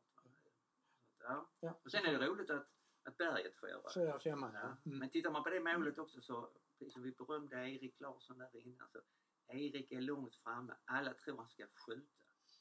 Ja. 1.19 1.49
Ja. 1.59 1.79
Och 1.83 1.91
sen 1.91 2.05
är 2.05 2.19
det 2.19 2.27
roligt 2.27 2.49
att, 2.49 2.67
att 3.03 3.17
Berget 3.17 3.55
får 3.59 3.69
göra. 3.69 4.19
Femman 4.19 4.53
Ja. 4.53 4.59
ja. 4.59 4.77
Mm. 4.85 4.99
Men 4.99 5.09
tittar 5.09 5.31
man 5.31 5.43
på 5.43 5.49
det 5.49 5.59
målet 5.59 5.97
också 5.97 6.21
så, 6.21 6.51
precis 6.69 6.93
som 6.93 7.01
vi 7.03 7.11
berömde 7.11 7.55
Erik 7.69 7.99
Larsson 7.99 8.37
där 8.37 8.67
innan, 8.67 8.89
så 8.89 9.01
Erik 9.47 9.91
är 9.91 10.01
långt 10.01 10.35
framme. 10.35 10.75
Alla 10.85 11.13
tror 11.13 11.37
han 11.37 11.49
ska 11.49 11.67
skjuta. 11.67 12.09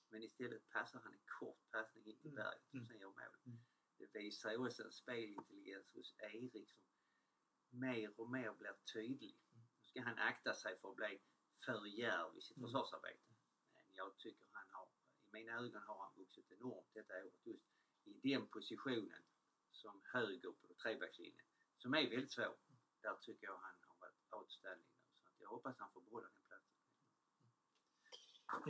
Men 0.08 0.22
istället 0.22 0.68
passar 0.68 1.00
han 1.00 1.12
en 1.12 1.20
kort 1.38 1.70
passning 1.70 2.06
in 2.06 2.16
till 2.18 2.30
Mm. 2.30 2.34
berget 2.44 2.68
och 2.68 2.74
Mm. 2.74 2.86
sen 2.86 2.98
gör 2.98 3.08
mål. 3.08 3.36
Mm. 3.46 3.58
Det 3.98 4.18
visar 4.18 4.50
ju 4.50 4.56
också 4.66 4.82
en 4.84 4.92
spelintelligens 4.92 5.92
hos 5.94 6.14
Erik 6.18 6.70
som 6.70 6.82
mer 7.80 8.20
och 8.20 8.30
mer 8.30 8.52
blir 8.52 8.74
tydlig. 8.92 9.36
Nu 9.78 9.82
ska 9.82 10.02
han 10.02 10.18
akta 10.18 10.54
sig 10.54 10.76
för 10.80 10.88
att 10.90 10.96
bli 10.96 11.20
för 11.64 11.86
djärv 11.86 12.36
i 12.36 12.40
sitt 12.40 12.56
Mm. 12.56 12.66
försvarsarbete. 12.66 13.34
Men 13.74 13.84
jag 13.92 14.16
tycker 14.18 14.46
han 14.52 14.70
har, 14.70 14.88
i 15.26 15.30
mina 15.32 15.52
ögon 15.52 15.82
har 15.82 15.98
han 16.04 16.14
vuxit 16.16 16.50
enormt 16.50 16.94
detta 16.94 17.14
året 17.24 17.46
just 17.46 17.64
i 18.04 18.12
den 18.32 18.46
positionen 18.46 19.22
som 19.70 20.02
höger 20.04 20.52
på 20.52 20.74
trebackslinjen. 20.82 21.46
Som 21.78 21.94
är 21.94 22.10
väldigt 22.10 22.30
svår. 22.32 22.56
Där 23.02 23.14
tycker 23.14 23.46
jag 23.46 23.56
han 23.58 23.74
har 23.86 23.96
varit 24.00 24.32
outstanding. 24.32 24.88
Jag 25.44 25.50
hoppas 25.50 25.78
han 25.78 25.90
får 25.92 26.00
behålla 26.00 26.26
den 26.28 26.42
platsen. 26.48 26.74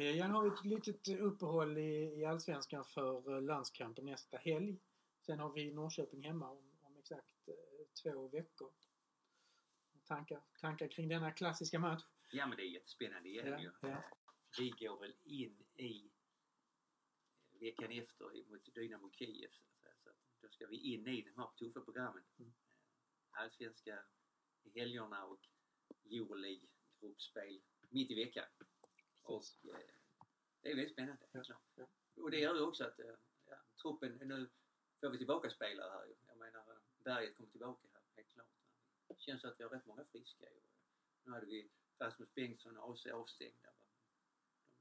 Eh, 0.02 0.16
Jag 0.19 0.26
har 0.26 0.47
ett 0.47 0.64
litet 0.64 1.09
uppehåll 1.21 1.78
i, 1.78 2.21
i 2.21 2.25
Allsvenskan 2.25 2.85
för 2.85 3.35
eh, 3.35 3.43
landskampen 3.43 4.04
nästa 4.04 4.37
helg. 4.37 4.78
Sen 5.26 5.38
har 5.38 5.52
vi 5.52 5.73
Norrköping 5.75 6.23
hemma 6.25 6.50
om, 6.50 6.78
om 6.83 6.97
exakt 6.97 7.49
eh, 7.49 7.54
två 8.02 8.28
veckor. 8.28 8.73
Tankar, 10.04 10.43
tankar 10.61 10.88
kring 10.88 11.09
denna 11.09 11.31
klassiska 11.33 11.78
match? 11.78 12.02
Ja 12.33 12.47
men 12.47 12.57
det 12.57 12.62
är 12.62 12.71
jättespännande 12.71 13.28
igen 13.28 13.47
Ja, 13.47 13.59
ju. 13.61 13.71
ja. 13.81 14.02
Vi 14.59 14.71
går 14.71 15.00
väl 15.00 15.14
in 15.25 15.64
i 15.76 16.11
veckan 17.61 17.90
efter 17.93 18.50
mot 18.50 18.75
Dynamo 18.75 19.11
Kiev. 19.12 19.50
Så 20.04 20.11
då 20.40 20.49
ska 20.49 20.66
vi 20.66 20.76
in 20.95 21.07
i 21.09 21.23
de 21.23 21.40
här 21.40 21.49
tuffa 21.59 21.81
programmen. 21.81 22.25
Mm. 22.38 22.52
Allsvenska 23.31 24.04
i 24.62 24.78
helgerna 24.81 25.25
och 25.25 25.40
Euroleague 26.11 26.67
gruppspel 27.00 27.62
mitt 27.88 28.11
i 28.11 28.14
veckan. 28.25 28.45
Och 29.23 29.45
eh, 29.64 29.79
det 30.61 30.71
är 30.71 30.76
väldigt 30.76 30.93
spännande. 30.93 31.26
Ja, 31.33 31.43
klart. 31.43 31.62
ja. 31.75 31.87
Och 32.17 32.31
det 32.31 32.41
gör 32.41 32.55
ju 32.55 32.61
också 32.61 32.85
att 32.85 32.99
eh, 32.99 33.14
ja, 33.47 33.57
truppen, 33.83 34.29
nu 34.29 34.50
får 35.00 35.11
vi 35.11 35.19
tillbaka 35.19 35.50
spelare 35.50 35.91
här. 35.91 36.14
Jag 36.26 36.38
menar 36.38 36.61
eh, 36.73 36.79
Berget 37.05 37.37
kommer 37.37 37.50
tillbaka 37.50 37.88
här, 37.93 38.03
helt 38.17 38.33
klart. 38.33 38.49
Det 39.09 39.21
känns 39.21 39.45
att 39.45 39.61
vi 39.61 39.64
har 39.64 39.71
rätt 39.71 39.87
många 39.87 40.05
friska 40.05 40.50
ju. 40.50 40.61
Nu 41.25 41.33
hade 41.33 41.47
vi 41.47 41.71
Rasmus 41.99 42.35
Bengtsson 42.35 42.76
och 42.76 42.93
AC 42.95 43.07
avstängda. 43.07 43.71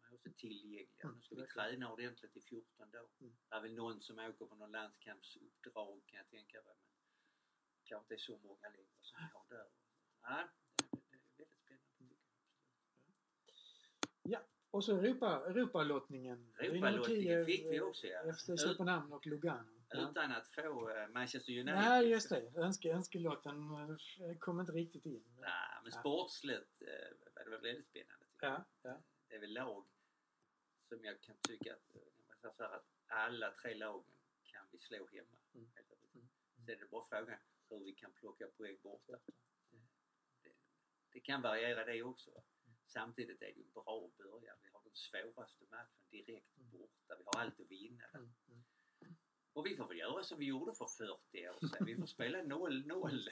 De 0.01 0.07
är 0.07 0.13
också 0.15 0.29
tillgängliga. 0.37 1.03
Mm, 1.03 1.15
Nu 1.15 1.21
ska 1.21 1.35
vi 1.35 1.47
träna 1.47 1.93
ordentligt 1.93 2.37
i 2.37 2.41
14 2.41 2.91
dagar. 2.91 3.09
Mm. 3.19 3.35
Det 3.49 3.55
är 3.55 3.61
väl 3.61 3.73
någon 3.75 4.01
som 4.01 4.19
åker 4.19 4.45
på 4.45 4.55
någon 4.55 4.71
landskampsuppdrag 4.71 6.01
kan 6.05 6.17
jag 6.17 6.29
tänka 6.29 6.61
mig. 6.61 6.75
Men 7.75 7.83
kanske 7.83 8.03
inte 8.03 8.13
är 8.13 8.17
så 8.17 8.37
många 8.37 8.69
längre 8.69 8.97
som 9.01 9.17
vi 9.19 9.27
har 9.33 9.45
där. 9.49 9.69
Ja, 10.21 10.49
det, 10.77 11.19
det 11.37 11.43
är 11.43 11.47
väldigt 11.65 11.89
spännande 11.91 11.93
tycker 11.95 12.15
jag. 14.23 14.43
Och 14.73 14.83
så 14.83 14.97
Europa, 14.97 15.43
Europalottningen. 15.47 16.53
Europalottningen 16.59 17.45
fick 17.45 17.71
vi 17.71 17.77
eh, 17.77 17.83
också, 17.83 18.07
ja. 18.07 18.33
FC 18.33 18.45
Köpenhamn 18.63 19.13
och 19.13 19.27
Lugano. 19.27 19.71
Utan 19.93 20.31
att 20.31 20.47
få 20.47 20.89
eh, 20.89 21.07
Manchester 21.07 21.53
United. 21.53 21.75
Nej, 21.75 22.07
just 22.09 22.29
det. 22.29 22.51
Önske, 22.55 22.93
önskelotten 22.93 23.71
eh, 23.71 24.37
kom 24.39 24.59
inte 24.59 24.71
riktigt 24.71 25.05
in. 25.05 25.23
Nej, 25.39 25.51
men 25.83 25.91
Ja. 25.93 25.99
sportsligt 25.99 26.81
eh, 26.81 26.87
var 27.35 27.43
det 27.43 27.49
väl 27.49 27.61
väldigt 27.61 27.85
spännande. 27.87 28.25
Ja, 28.41 28.65
ja. 28.81 29.01
Det 29.27 29.35
är 29.35 29.39
väl 29.39 29.53
lag 29.53 29.85
som 30.89 31.05
jag 31.05 31.21
kan 31.21 31.35
tycka 31.47 31.73
att, 31.73 31.95
eh, 31.95 32.51
så 32.57 32.63
här, 32.63 32.75
att 32.75 32.87
alla 33.07 33.51
tre 33.51 33.75
lagen 33.75 34.03
kan 34.43 34.65
vi 34.71 34.77
slå 34.79 35.07
hemma. 35.11 35.37
Mm. 35.55 35.69
Mm. 36.13 36.27
Sen 36.65 36.75
är 36.75 36.79
det 36.79 36.89
bara 36.91 37.05
frågan 37.05 37.39
hur 37.69 37.79
vi 37.79 37.93
kan 37.93 38.11
plocka 38.11 38.47
poäng 38.47 38.77
borta. 38.83 39.19
Det, 40.43 40.49
det 41.11 41.19
kan 41.19 41.41
variera 41.41 41.85
det 41.85 42.03
också. 42.03 42.31
Samtidigt 42.93 43.41
är 43.41 43.45
det 43.45 43.51
ju 43.51 43.63
en 43.63 43.71
bra 43.71 44.09
början. 44.17 44.57
Vi 44.63 44.69
har 44.73 44.81
den 44.83 44.95
svåraste 44.95 45.65
matchen 45.69 46.03
direkt 46.09 46.57
Mm. 46.57 46.71
borta. 46.71 47.15
Vi 47.17 47.23
har 47.25 47.41
allt 47.41 47.59
att 47.59 47.71
vinna. 47.71 48.03
Mm, 48.13 48.33
mm. 48.47 48.63
Och 49.53 49.65
vi 49.65 49.75
får 49.75 49.87
väl 49.87 49.97
göra 49.97 50.23
som 50.23 50.39
vi 50.39 50.45
gjorde 50.45 50.73
för 50.75 50.85
40 50.85 51.49
år 51.49 51.67
sedan. 51.67 51.85
Vi 51.85 51.95
får 51.95 52.05
spela 52.05 52.37
0-0. 52.41 53.29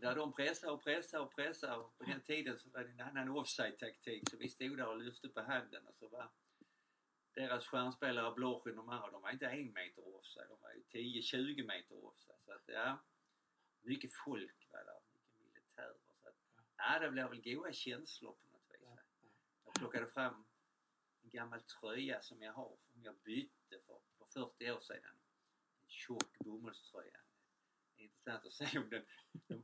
Där 0.00 0.16
de 0.20 0.32
pressar 0.32 0.70
och 0.70 0.82
pressar 0.84 1.20
och 1.20 1.34
pressar. 1.34 1.78
Och 1.78 1.98
på 1.98 2.04
den 2.04 2.20
tiden 2.20 2.58
så 2.58 2.70
var 2.70 2.84
det 2.84 2.90
en 2.90 3.00
annan 3.00 3.28
offside-taktik. 3.28 4.30
Så 4.30 4.36
vi 4.36 4.48
stod 4.48 4.76
där 4.76 4.88
och 4.88 4.98
lyfte 5.02 5.28
på 5.28 5.40
handen 5.40 5.86
och 5.86 5.94
så 5.96 6.08
var 6.08 6.30
deras 7.34 7.66
stjärnspelare 7.66 8.34
Blochin 8.34 8.78
och 8.78 8.84
de 8.86 8.88
andra, 8.88 9.10
de 9.10 9.22
var 9.22 9.30
inte 9.30 9.46
en 9.46 9.72
meter 9.72 10.14
offside. 10.16 10.48
De 10.48 10.58
var 10.60 10.72
ju 10.72 10.82
10-20 10.82 11.66
meter 11.66 12.04
offside. 12.04 12.36
Så 12.44 12.52
att 12.52 12.64
ja, 12.66 12.98
mycket 13.80 14.10
folk 14.24 14.68
var 14.72 14.84
där. 14.84 15.00
Mycket 15.12 15.46
militärer. 15.46 15.96
Så 16.22 16.28
att, 16.28 16.36
ja, 16.76 16.98
det 16.98 17.10
blev 17.10 17.28
väl 17.28 17.42
goda 17.42 17.72
känslor 17.72 18.32
på 18.32 18.48
något 18.48 18.62
vis. 18.70 18.80
Ja, 18.82 18.96
ja. 19.22 19.28
Jag 19.64 19.67
plockade 19.78 20.06
fram 20.06 20.44
en 21.22 21.30
gammal 21.30 21.60
tröja 21.62 22.20
som 22.22 22.42
jag 22.42 22.52
har, 22.52 22.76
som 22.92 23.02
jag 23.02 23.16
bytte 23.16 23.78
för, 23.86 24.00
för 24.18 24.24
40 24.24 24.70
år 24.70 24.80
sedan. 24.80 25.04
En 25.82 25.88
tjock 25.88 26.38
bomullströja. 26.38 27.20
Det 27.96 28.02
är 28.02 28.04
intressant 28.04 28.44
att 28.46 28.52
se 28.52 28.78
om 28.78 28.90
den, 28.90 29.04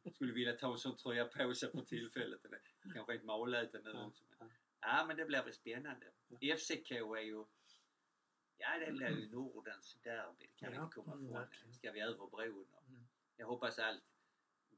de 0.02 0.12
skulle 0.12 0.33
vilja 0.33 0.56
ta 0.56 0.73
en 0.73 0.78
sån 0.78 0.97
tröja 0.97 1.25
på 1.25 1.54
sig 1.54 1.71
för 1.71 1.85
tillfället. 1.85 2.42
Den 2.42 2.54
är 2.54 2.61
kanske 2.94 3.14
inte 3.14 3.26
maläten 3.26 3.85
nu 3.85 3.90
Ja, 3.90 4.06
också. 4.06 4.25
Men, 4.38 4.50
ja. 4.80 5.04
men 5.06 5.16
det 5.16 5.25
blir 5.25 5.42
väl 5.42 5.52
spännande. 5.52 6.12
FCK 6.59 6.90
är 6.90 7.18
ju 7.21 7.44
Ja 8.56 8.78
det 8.78 8.92
blir 8.92 9.09
ju 9.09 9.28
Nordens 9.30 9.94
derby, 10.02 10.47
det 10.47 10.52
kan 10.56 10.71
vi 10.71 10.76
Ja, 10.76 10.85
inte 10.85 10.94
komma 10.94 11.12
mm, 11.12 11.26
ifrån. 11.52 11.75
Ska 11.75 11.92
vi 11.92 12.00
över 12.00 12.26
bron 12.26 12.73
och 12.73 12.85
Mm. 12.88 13.06
jag 13.37 13.47
hoppas 13.47 13.78
allt 13.78 14.04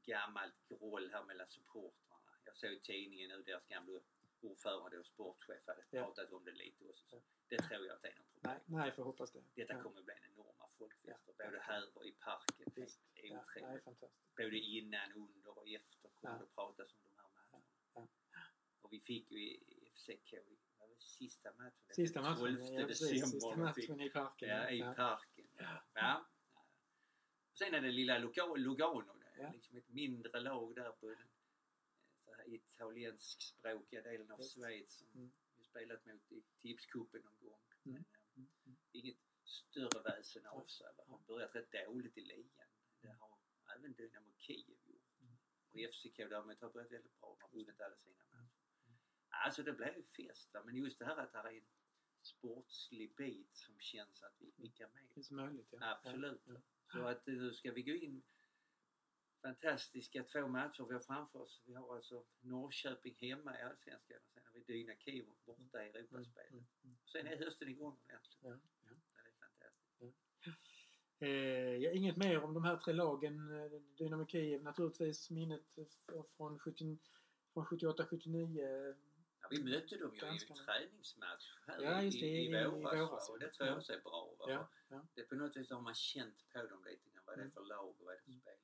gammalt 0.05 0.67
groll 0.67 1.09
här 1.13 1.23
mellan 1.23 1.47
supportrarna. 1.49 2.31
Jag 2.43 2.57
såg 2.57 2.71
i 2.71 2.79
tidningen 2.79 3.29
nu 3.29 3.43
deras 3.43 3.65
gamla 3.67 3.99
ordförande 4.41 4.99
och 4.99 5.05
sportchef 5.05 5.67
hade 5.67 5.83
Ja. 5.89 6.03
pratat 6.05 6.31
om 6.31 6.45
det 6.45 6.51
lite 6.51 6.85
också. 6.85 7.05
Så 7.09 7.15
Ja. 7.15 7.21
det 7.49 7.57
tror 7.57 7.85
jag 7.85 7.95
inte 7.95 8.07
är 8.07 8.15
något 8.15 8.31
problem. 8.33 8.59
Nej, 8.67 8.79
nej, 8.81 8.91
får 8.91 9.03
hoppas 9.03 9.31
det. 9.31 9.43
Detta 9.55 9.73
ja. 9.73 9.83
kommer 9.83 9.99
att 9.99 10.05
bli 10.05 10.13
en 10.13 10.31
enorma 10.33 10.67
folkfester 10.77 11.33
Ja. 11.37 11.45
både 11.45 11.59
här 11.59 11.97
och 11.97 12.05
i 12.05 12.11
parken. 12.11 12.71
Visst. 12.75 13.01
Det 13.13 13.21
är 13.27 13.31
Ja, 13.31 13.43
otroligt. 13.57 13.83
fantastiskt. 13.83 14.35
Både 14.35 14.57
innan, 14.59 15.11
under 15.13 15.57
och 15.57 15.67
efter 15.69 16.09
kommer 16.09 16.35
Ja. 16.35 16.39
det 16.45 16.51
pratas 16.55 16.93
om 16.93 16.99
de 17.03 17.13
här 17.21 17.29
matcherna. 17.29 17.65
Ja. 17.93 18.07
Och 18.81 18.93
vi 18.93 18.99
fick 19.01 19.31
ju 19.31 19.39
i 19.39 19.89
FCK, 19.95 20.33
sista 20.99 21.53
matchen? 21.53 21.73
Sista 21.95 22.21
matchen, 22.21 22.37
12 22.37 22.59
ja, 22.59 22.87
december 22.87 23.25
Sista 23.27 23.55
matchen 23.57 24.01
i 24.01 24.09
parken. 24.09 24.49
Ja, 24.49 24.69
i 24.69 24.81
parken. 24.81 25.47
Ja. 25.57 25.83
ja. 25.93 26.25
Sen 27.53 27.73
är 27.73 27.81
det 27.81 27.91
lilla 27.91 28.17
Luga- 28.17 28.55
Lugano. 28.55 29.13
Ja. 29.39 29.51
liksom 29.51 29.77
ett 29.77 29.89
mindre 29.89 30.39
lag 30.39 30.75
där 30.75 30.91
på 30.91 31.15
italienskspråkiga 32.47 34.01
delen 34.01 34.31
av. 34.31 34.41
Schweiz 34.41 34.91
som 34.97 35.07
Mm. 35.13 35.31
vi 35.57 35.63
spelat 35.63 36.05
mot 36.05 36.31
i 36.31 36.43
tipscupen 36.59 37.21
någon 37.21 37.39
gång. 37.39 37.61
Mm. 37.85 37.93
Men, 37.93 38.03
eh, 38.03 38.21
Mm, 38.35 38.49
mm. 38.65 38.77
inget 38.91 39.17
större 39.43 40.01
väsen 40.03 40.45
av 40.45 40.65
sig. 40.65 40.87
Har 41.07 41.19
börjat 41.27 41.55
rätt 41.55 41.71
dåligt 41.71 42.17
i 42.17 42.21
ligan. 42.21 42.67
Det 43.01 43.07
har 43.11 43.37
även 43.75 43.93
Dynamo 43.93 44.33
Kiev 44.37 44.77
gjort. 44.85 45.19
Mm. 45.21 45.37
Och 45.71 45.79
FCK 45.93 46.17
däremot 46.17 46.61
har 46.61 46.69
börjat 46.69 46.91
väldigt 46.91 47.19
bra. 47.19 47.29
De 47.39 47.41
har 47.41 47.49
vunnit 47.49 47.81
alla 47.81 47.95
sina 47.95 48.23
matcher. 48.31 48.49
Mm. 48.85 48.97
Alltså 49.29 49.63
det 49.63 49.73
blev 49.73 50.03
fest. 50.17 50.53
Va? 50.53 50.63
Men 50.63 50.75
just 50.75 50.99
det 50.99 51.05
här 51.05 51.17
att 51.17 51.31
det 51.31 51.37
här 51.37 51.45
är 51.47 51.57
en 51.57 51.67
sportslig 52.21 53.15
bit 53.15 53.55
som 53.55 53.79
känns 53.79 54.23
att 54.23 54.35
vi, 54.39 54.51
vi 54.55 54.69
kan 54.69 54.91
med. 54.93 55.03
Det 55.15 55.31
är 55.31 55.33
möjligt, 55.35 55.67
ja. 55.71 55.91
Absolut. 55.91 56.41
Ja, 56.45 56.53
ja. 56.53 56.61
Så 56.93 57.05
att 57.07 57.27
eh, 57.27 57.33
nu 57.33 57.53
ska 57.53 57.71
vi 57.71 57.83
gå 57.83 57.91
in 57.95 58.23
fantastiska 59.41 60.23
två 60.23 60.47
matcher 60.47 60.85
vi 60.87 60.93
har 60.93 60.99
framför 61.01 61.39
oss. 61.39 61.61
Vi 61.65 61.73
har 61.73 61.95
alltså 61.95 62.25
Norrköping 62.41 63.15
hemma 63.19 63.59
i 63.59 63.61
Allsvenskan 63.61 64.17
och 64.17 64.31
sen 64.33 64.43
har 64.45 64.53
vi 64.53 64.59
Dyna 64.73 64.93
Kiev 64.95 65.25
borta 65.45 65.83
i 65.83 65.89
Mm, 65.89 65.95
Europaspelet. 65.95 66.51
mm, 66.51 66.65
mm. 66.83 66.97
Sen 67.05 67.27
är 67.27 67.37
hösten 67.37 67.67
igång 67.69 67.99
ordentligt. 68.03 68.37
Ja, 68.41 68.49
ja. 68.49 68.95
Det 69.23 69.29
är 69.29 69.33
fantastiskt. 69.39 70.17
Eh, 71.19 71.29
ja, 71.83 71.91
inget 71.91 72.17
mer 72.17 72.43
om 72.43 72.53
de 72.53 72.63
här 72.63 72.77
tre 72.77 72.93
lagen. 72.93 73.51
Eh, 73.63 73.71
Dynamo 73.97 74.25
Kiev 74.27 74.63
naturligtvis 74.63 75.29
minnet 75.29 75.63
från, 76.37 76.59
70 76.59 76.97
från 77.53 77.65
78-79. 77.65 78.95
Ja, 79.41 79.47
vi 79.49 79.63
mötte 79.63 79.97
dem 79.97 80.15
ju 80.15 80.21
i 80.25 80.29
en 80.29 80.37
träningsmatch 80.65 81.57
här 81.67 81.81
Ja, 81.81 82.01
i, 82.01 82.07
i, 82.07 82.45
i- 82.45 82.65
våras. 82.65 83.29
och 83.29 83.39
det 83.39 83.49
tror 83.53 83.67
jag 83.67 83.75
Ja. 83.75 83.79
också 83.79 83.93
är 83.93 84.01
bra. 84.01 84.35
Ja, 84.39 84.69
ja. 84.89 85.07
Det, 85.15 85.23
på 85.23 85.35
något 85.35 85.55
vis 85.57 85.69
har 85.69 85.81
man 85.81 85.93
känt 85.95 86.49
på 86.53 86.65
dem 86.67 86.83
lite 86.85 87.09
grann 87.09 87.23
vad 87.25 87.37
det 87.37 87.41
är 87.41 87.43
Mm. 87.45 87.51
för 87.53 87.63
lag 87.65 87.87
och 87.89 87.95
vad 87.99 88.13
det 88.13 88.17
är 88.17 88.21
för 88.21 88.29
Mm. 88.29 88.39
spelare. 88.41 88.57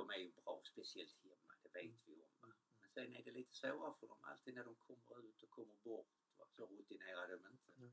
De 0.00 0.10
är 0.10 0.20
ju 0.24 0.30
bra, 0.30 0.62
speciellt 0.72 1.16
hemma, 1.22 1.54
det 1.62 1.70
vet 1.78 2.00
vi 2.06 2.14
om. 2.22 2.30
Va? 2.40 2.54
Men 2.80 2.90
sen 2.90 3.16
är 3.16 3.22
det 3.24 3.30
lite 3.30 3.54
svårare 3.54 3.94
för 4.00 4.06
dem 4.06 4.18
alltid 4.20 4.54
när 4.54 4.64
de 4.64 4.74
kommer 4.74 5.28
ut 5.28 5.42
och 5.42 5.50
kommer 5.50 5.74
bort. 5.82 6.08
Va? 6.38 6.44
Så 6.56 6.66
rutinerade 6.66 7.36
de 7.36 7.46
inte. 7.52 7.72
Mm. 7.78 7.92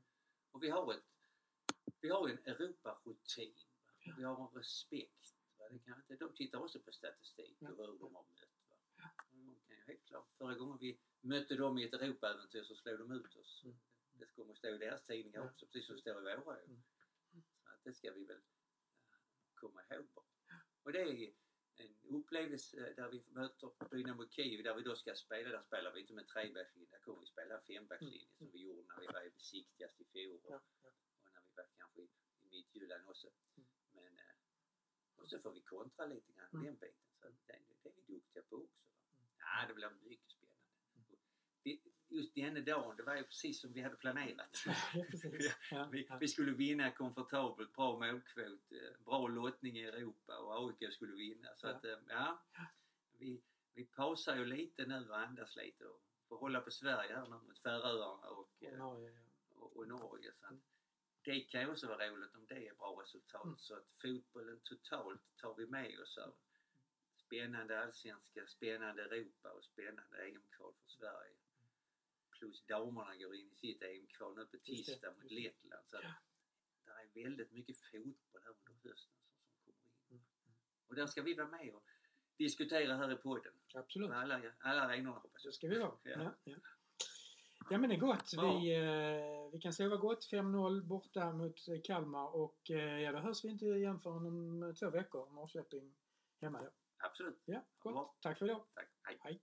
Och 0.50 0.62
vi 0.62 0.68
har 0.68 0.94
ett 0.94 1.04
vi 2.00 2.08
har 2.08 2.28
en 2.28 2.38
Europarutin. 2.44 3.54
Va? 3.80 4.14
Vi 4.16 4.24
har 4.24 4.48
en 4.48 4.58
respekt. 4.58 5.34
Va? 5.58 5.68
Det 5.70 5.78
kan 5.78 5.96
inte, 5.96 6.16
de 6.16 6.34
tittar 6.34 6.58
också 6.58 6.80
på 6.80 6.92
statistik 6.92 7.62
och 7.62 7.68
hur 7.68 7.98
de 7.98 8.14
har 8.14 8.22
mött. 8.22 8.68
Va? 8.70 9.10
De 9.30 9.60
kan 9.66 9.76
ju 9.76 9.82
helt 9.86 10.04
klart, 10.04 10.28
förra 10.38 10.54
gången 10.54 10.78
vi 10.80 10.98
mötte 11.20 11.54
dem 11.56 11.78
i 11.78 11.84
ett 11.84 11.94
Europaäventyr 11.94 12.62
så 12.62 12.74
slog 12.74 12.98
de 12.98 13.12
ut 13.12 13.36
oss. 13.36 13.62
Mm. 13.64 13.76
Det 14.12 14.26
kommer 14.26 14.54
stå 14.54 14.68
i 14.68 14.78
deras 14.78 15.04
tidningar 15.06 15.46
också, 15.46 15.66
precis 15.66 15.86
som 15.86 15.96
det 15.96 16.00
står 16.00 16.32
i 16.32 16.36
våra. 16.36 16.60
Mm. 16.60 16.82
Så 17.64 17.70
att 17.74 17.84
det 17.84 17.94
ska 17.94 18.12
vi 18.12 18.24
väl 18.24 18.36
eh, 18.36 18.42
komma 19.54 19.82
ihåg. 19.90 20.24
Och 20.82 20.92
det 20.92 21.00
är 21.00 21.32
en 21.84 22.14
upplevelse 22.16 22.92
där 22.96 23.08
vi 23.10 23.24
möter 23.28 23.70
Dynamo 23.90 24.28
Kiev 24.28 24.62
där 24.64 24.74
vi 24.74 24.82
då 24.82 24.96
ska 24.96 25.14
spela. 25.14 25.48
Där 25.50 25.62
spelar 25.62 25.92
vi 25.92 26.00
inte 26.00 26.12
med 26.12 26.28
trebackslinje, 26.28 26.90
där 26.90 26.98
kommer 26.98 27.20
vi 27.20 27.26
spela 27.26 27.54
en 27.58 27.64
fembackslinje 27.64 28.28
som 28.38 28.50
vi 28.50 28.58
gjorde 28.58 28.82
när 28.88 29.00
vi 29.00 29.06
var 29.06 29.30
besiktigast 29.30 30.00
i 30.00 30.04
fjol 30.04 30.40
och, 30.44 30.54
och 30.54 30.92
när 31.34 31.40
vi 31.40 31.52
var 31.56 31.66
kanske 31.78 32.00
i, 32.00 32.08
i 32.42 32.48
Midtjylland 32.50 33.08
också. 33.08 33.28
Mm. 33.56 33.68
Men, 33.92 34.18
eh, 34.18 34.34
och 35.16 35.28
så 35.30 35.38
får 35.38 35.52
vi 35.52 35.60
kontra 35.60 36.06
lite 36.06 36.32
grann 36.32 36.48
Mm. 36.52 36.64
den 36.64 36.74
biten. 36.76 37.08
Så 37.20 37.28
det, 37.28 37.36
det 37.82 37.88
är 37.88 37.92
vi 37.96 38.14
duktiga 38.14 38.42
på 38.42 38.56
också. 38.56 38.80
Va? 38.86 39.26
Ja, 39.38 39.68
det 39.68 39.74
blir 39.74 39.90
mycket 39.90 40.30
spännande. 40.30 40.64
Mm. 40.94 41.06
Och 41.10 41.18
Det, 41.62 41.80
just 42.10 42.34
denna 42.34 42.60
dagen, 42.60 42.96
det 42.96 43.02
var 43.02 43.16
ju 43.16 43.24
precis 43.24 43.60
som 43.60 43.72
vi 43.72 43.82
hade 43.82 43.96
planerat. 43.96 44.64
Ja, 45.70 45.88
Vi, 45.92 46.08
vi 46.20 46.28
skulle 46.28 46.52
vinna 46.52 46.90
komfortabelt, 46.90 47.72
bra 47.72 47.98
målkvot, 47.98 48.72
eh, 48.72 49.04
bra 49.04 49.28
lottning 49.28 49.78
i 49.78 49.84
Europa 49.84 50.38
och 50.38 50.68
AIK 50.68 50.92
skulle 50.92 51.16
vinna. 51.16 51.48
Så 51.56 51.68
att, 51.68 51.84
eh, 51.84 51.98
ja. 52.08 52.42
Vi, 53.18 53.42
vi 53.74 53.84
pausar 53.84 54.36
ju 54.36 54.44
lite 54.44 54.86
nu 54.86 55.08
och 55.10 55.18
andas 55.18 55.56
lite 55.56 55.84
och 55.84 56.02
får 56.28 56.38
hålla 56.38 56.60
på 56.60 56.70
Sverige 56.70 57.16
här 57.16 57.28
nu 57.28 57.36
mot 57.36 57.58
Färöarna 57.58 58.28
och, 58.28 58.38
Och 58.38 58.62
eh, 58.62 58.78
Norge, 58.78 59.18
och, 59.54 59.76
och 59.76 59.88
Norge. 59.88 60.32
Så 60.40 60.46
att 60.46 60.60
det 61.22 61.40
kan 61.40 61.60
ju 61.60 61.70
också 61.70 61.86
vara 61.86 62.08
roligt 62.08 62.34
om 62.34 62.46
det 62.46 62.68
är 62.68 62.74
bra 62.74 63.02
resultat. 63.02 63.44
Mm. 63.44 63.58
Så 63.58 63.74
att 63.74 63.86
fotbollen 64.02 64.60
totalt 64.64 65.36
tar 65.36 65.54
vi 65.54 65.66
med 65.66 66.00
oss 66.00 66.16
här. 66.16 66.32
Spännande 67.16 67.82
allsvenska, 67.82 68.46
spännande 68.46 69.02
Europa 69.02 69.50
och 69.50 69.64
spännande 69.64 70.28
EM-kval 70.28 70.72
för 70.82 70.90
Sverige. 70.90 71.34
Plus 72.38 72.66
damerna 72.66 73.16
går 73.16 73.34
in 73.34 73.50
i 73.52 73.56
sitt 73.56 73.82
EM-kval 73.82 74.36
nu 74.36 74.44
på 74.46 74.56
det, 74.56 74.62
tisdag 74.62 75.10
mot 75.10 75.28
det. 75.28 75.34
Lettland. 75.34 75.82
Så 75.86 75.96
att 75.96 76.02
Ja. 76.04 76.92
det 77.14 77.20
är 77.22 77.24
väldigt 77.24 77.52
mycket 77.52 77.76
fotboll 77.78 78.42
här 78.44 78.50
under 78.50 78.88
hösten 78.90 79.14
som, 79.22 79.38
som 79.64 79.72
kommer 79.72 80.08
in. 80.10 80.16
Mm. 80.16 80.24
Och 80.88 80.94
där 80.94 81.06
ska 81.06 81.22
vi 81.22 81.34
vara 81.34 81.48
med 81.48 81.74
och 81.74 81.84
diskutera 82.38 82.96
här 82.96 83.12
i 83.12 83.16
podden. 83.16 83.52
Absolut. 83.74 84.08
Med 84.08 84.18
alla, 84.18 84.42
alla 84.58 84.82
arenorna 84.82 85.18
hoppas 85.18 85.44
jag. 85.44 85.54
ska 85.54 85.68
vi 85.68 85.78
vara. 85.78 85.98
Ja. 86.02 86.10
Ja. 86.22 86.34
Ja, 86.44 86.56
ja. 87.70 87.78
men 87.78 87.90
det 87.90 87.96
är 87.96 88.00
gott. 88.00 88.32
Ja. 88.32 88.58
Vi, 88.60 88.74
eh, 88.74 89.50
vi 89.52 89.58
kan 89.60 89.72
sova 89.72 89.96
gott. 89.96 90.30
5-0 90.32 90.82
borta 90.82 91.32
mot 91.32 91.68
eh, 91.68 91.80
Kalmar 91.84 92.34
och 92.36 92.70
eh, 92.70 93.00
ja, 93.00 93.12
då 93.12 93.18
hörs 93.18 93.44
vi 93.44 93.48
inte 93.48 93.64
igen 93.64 94.00
förrän 94.00 94.26
om 94.26 94.62
eh, 94.62 94.74
två 94.74 94.90
veckor. 94.90 95.30
Norrköping 95.30 95.94
hemma 96.40 96.62
då. 96.62 96.70
Absolut. 96.96 97.42
Ja, 97.44 97.64
gott. 97.78 98.16
Tack 98.20 98.38
för 98.38 98.46
idag. 98.46 98.64
Tack. 98.74 98.88
Hej. 99.02 99.18
Hej. 99.20 99.42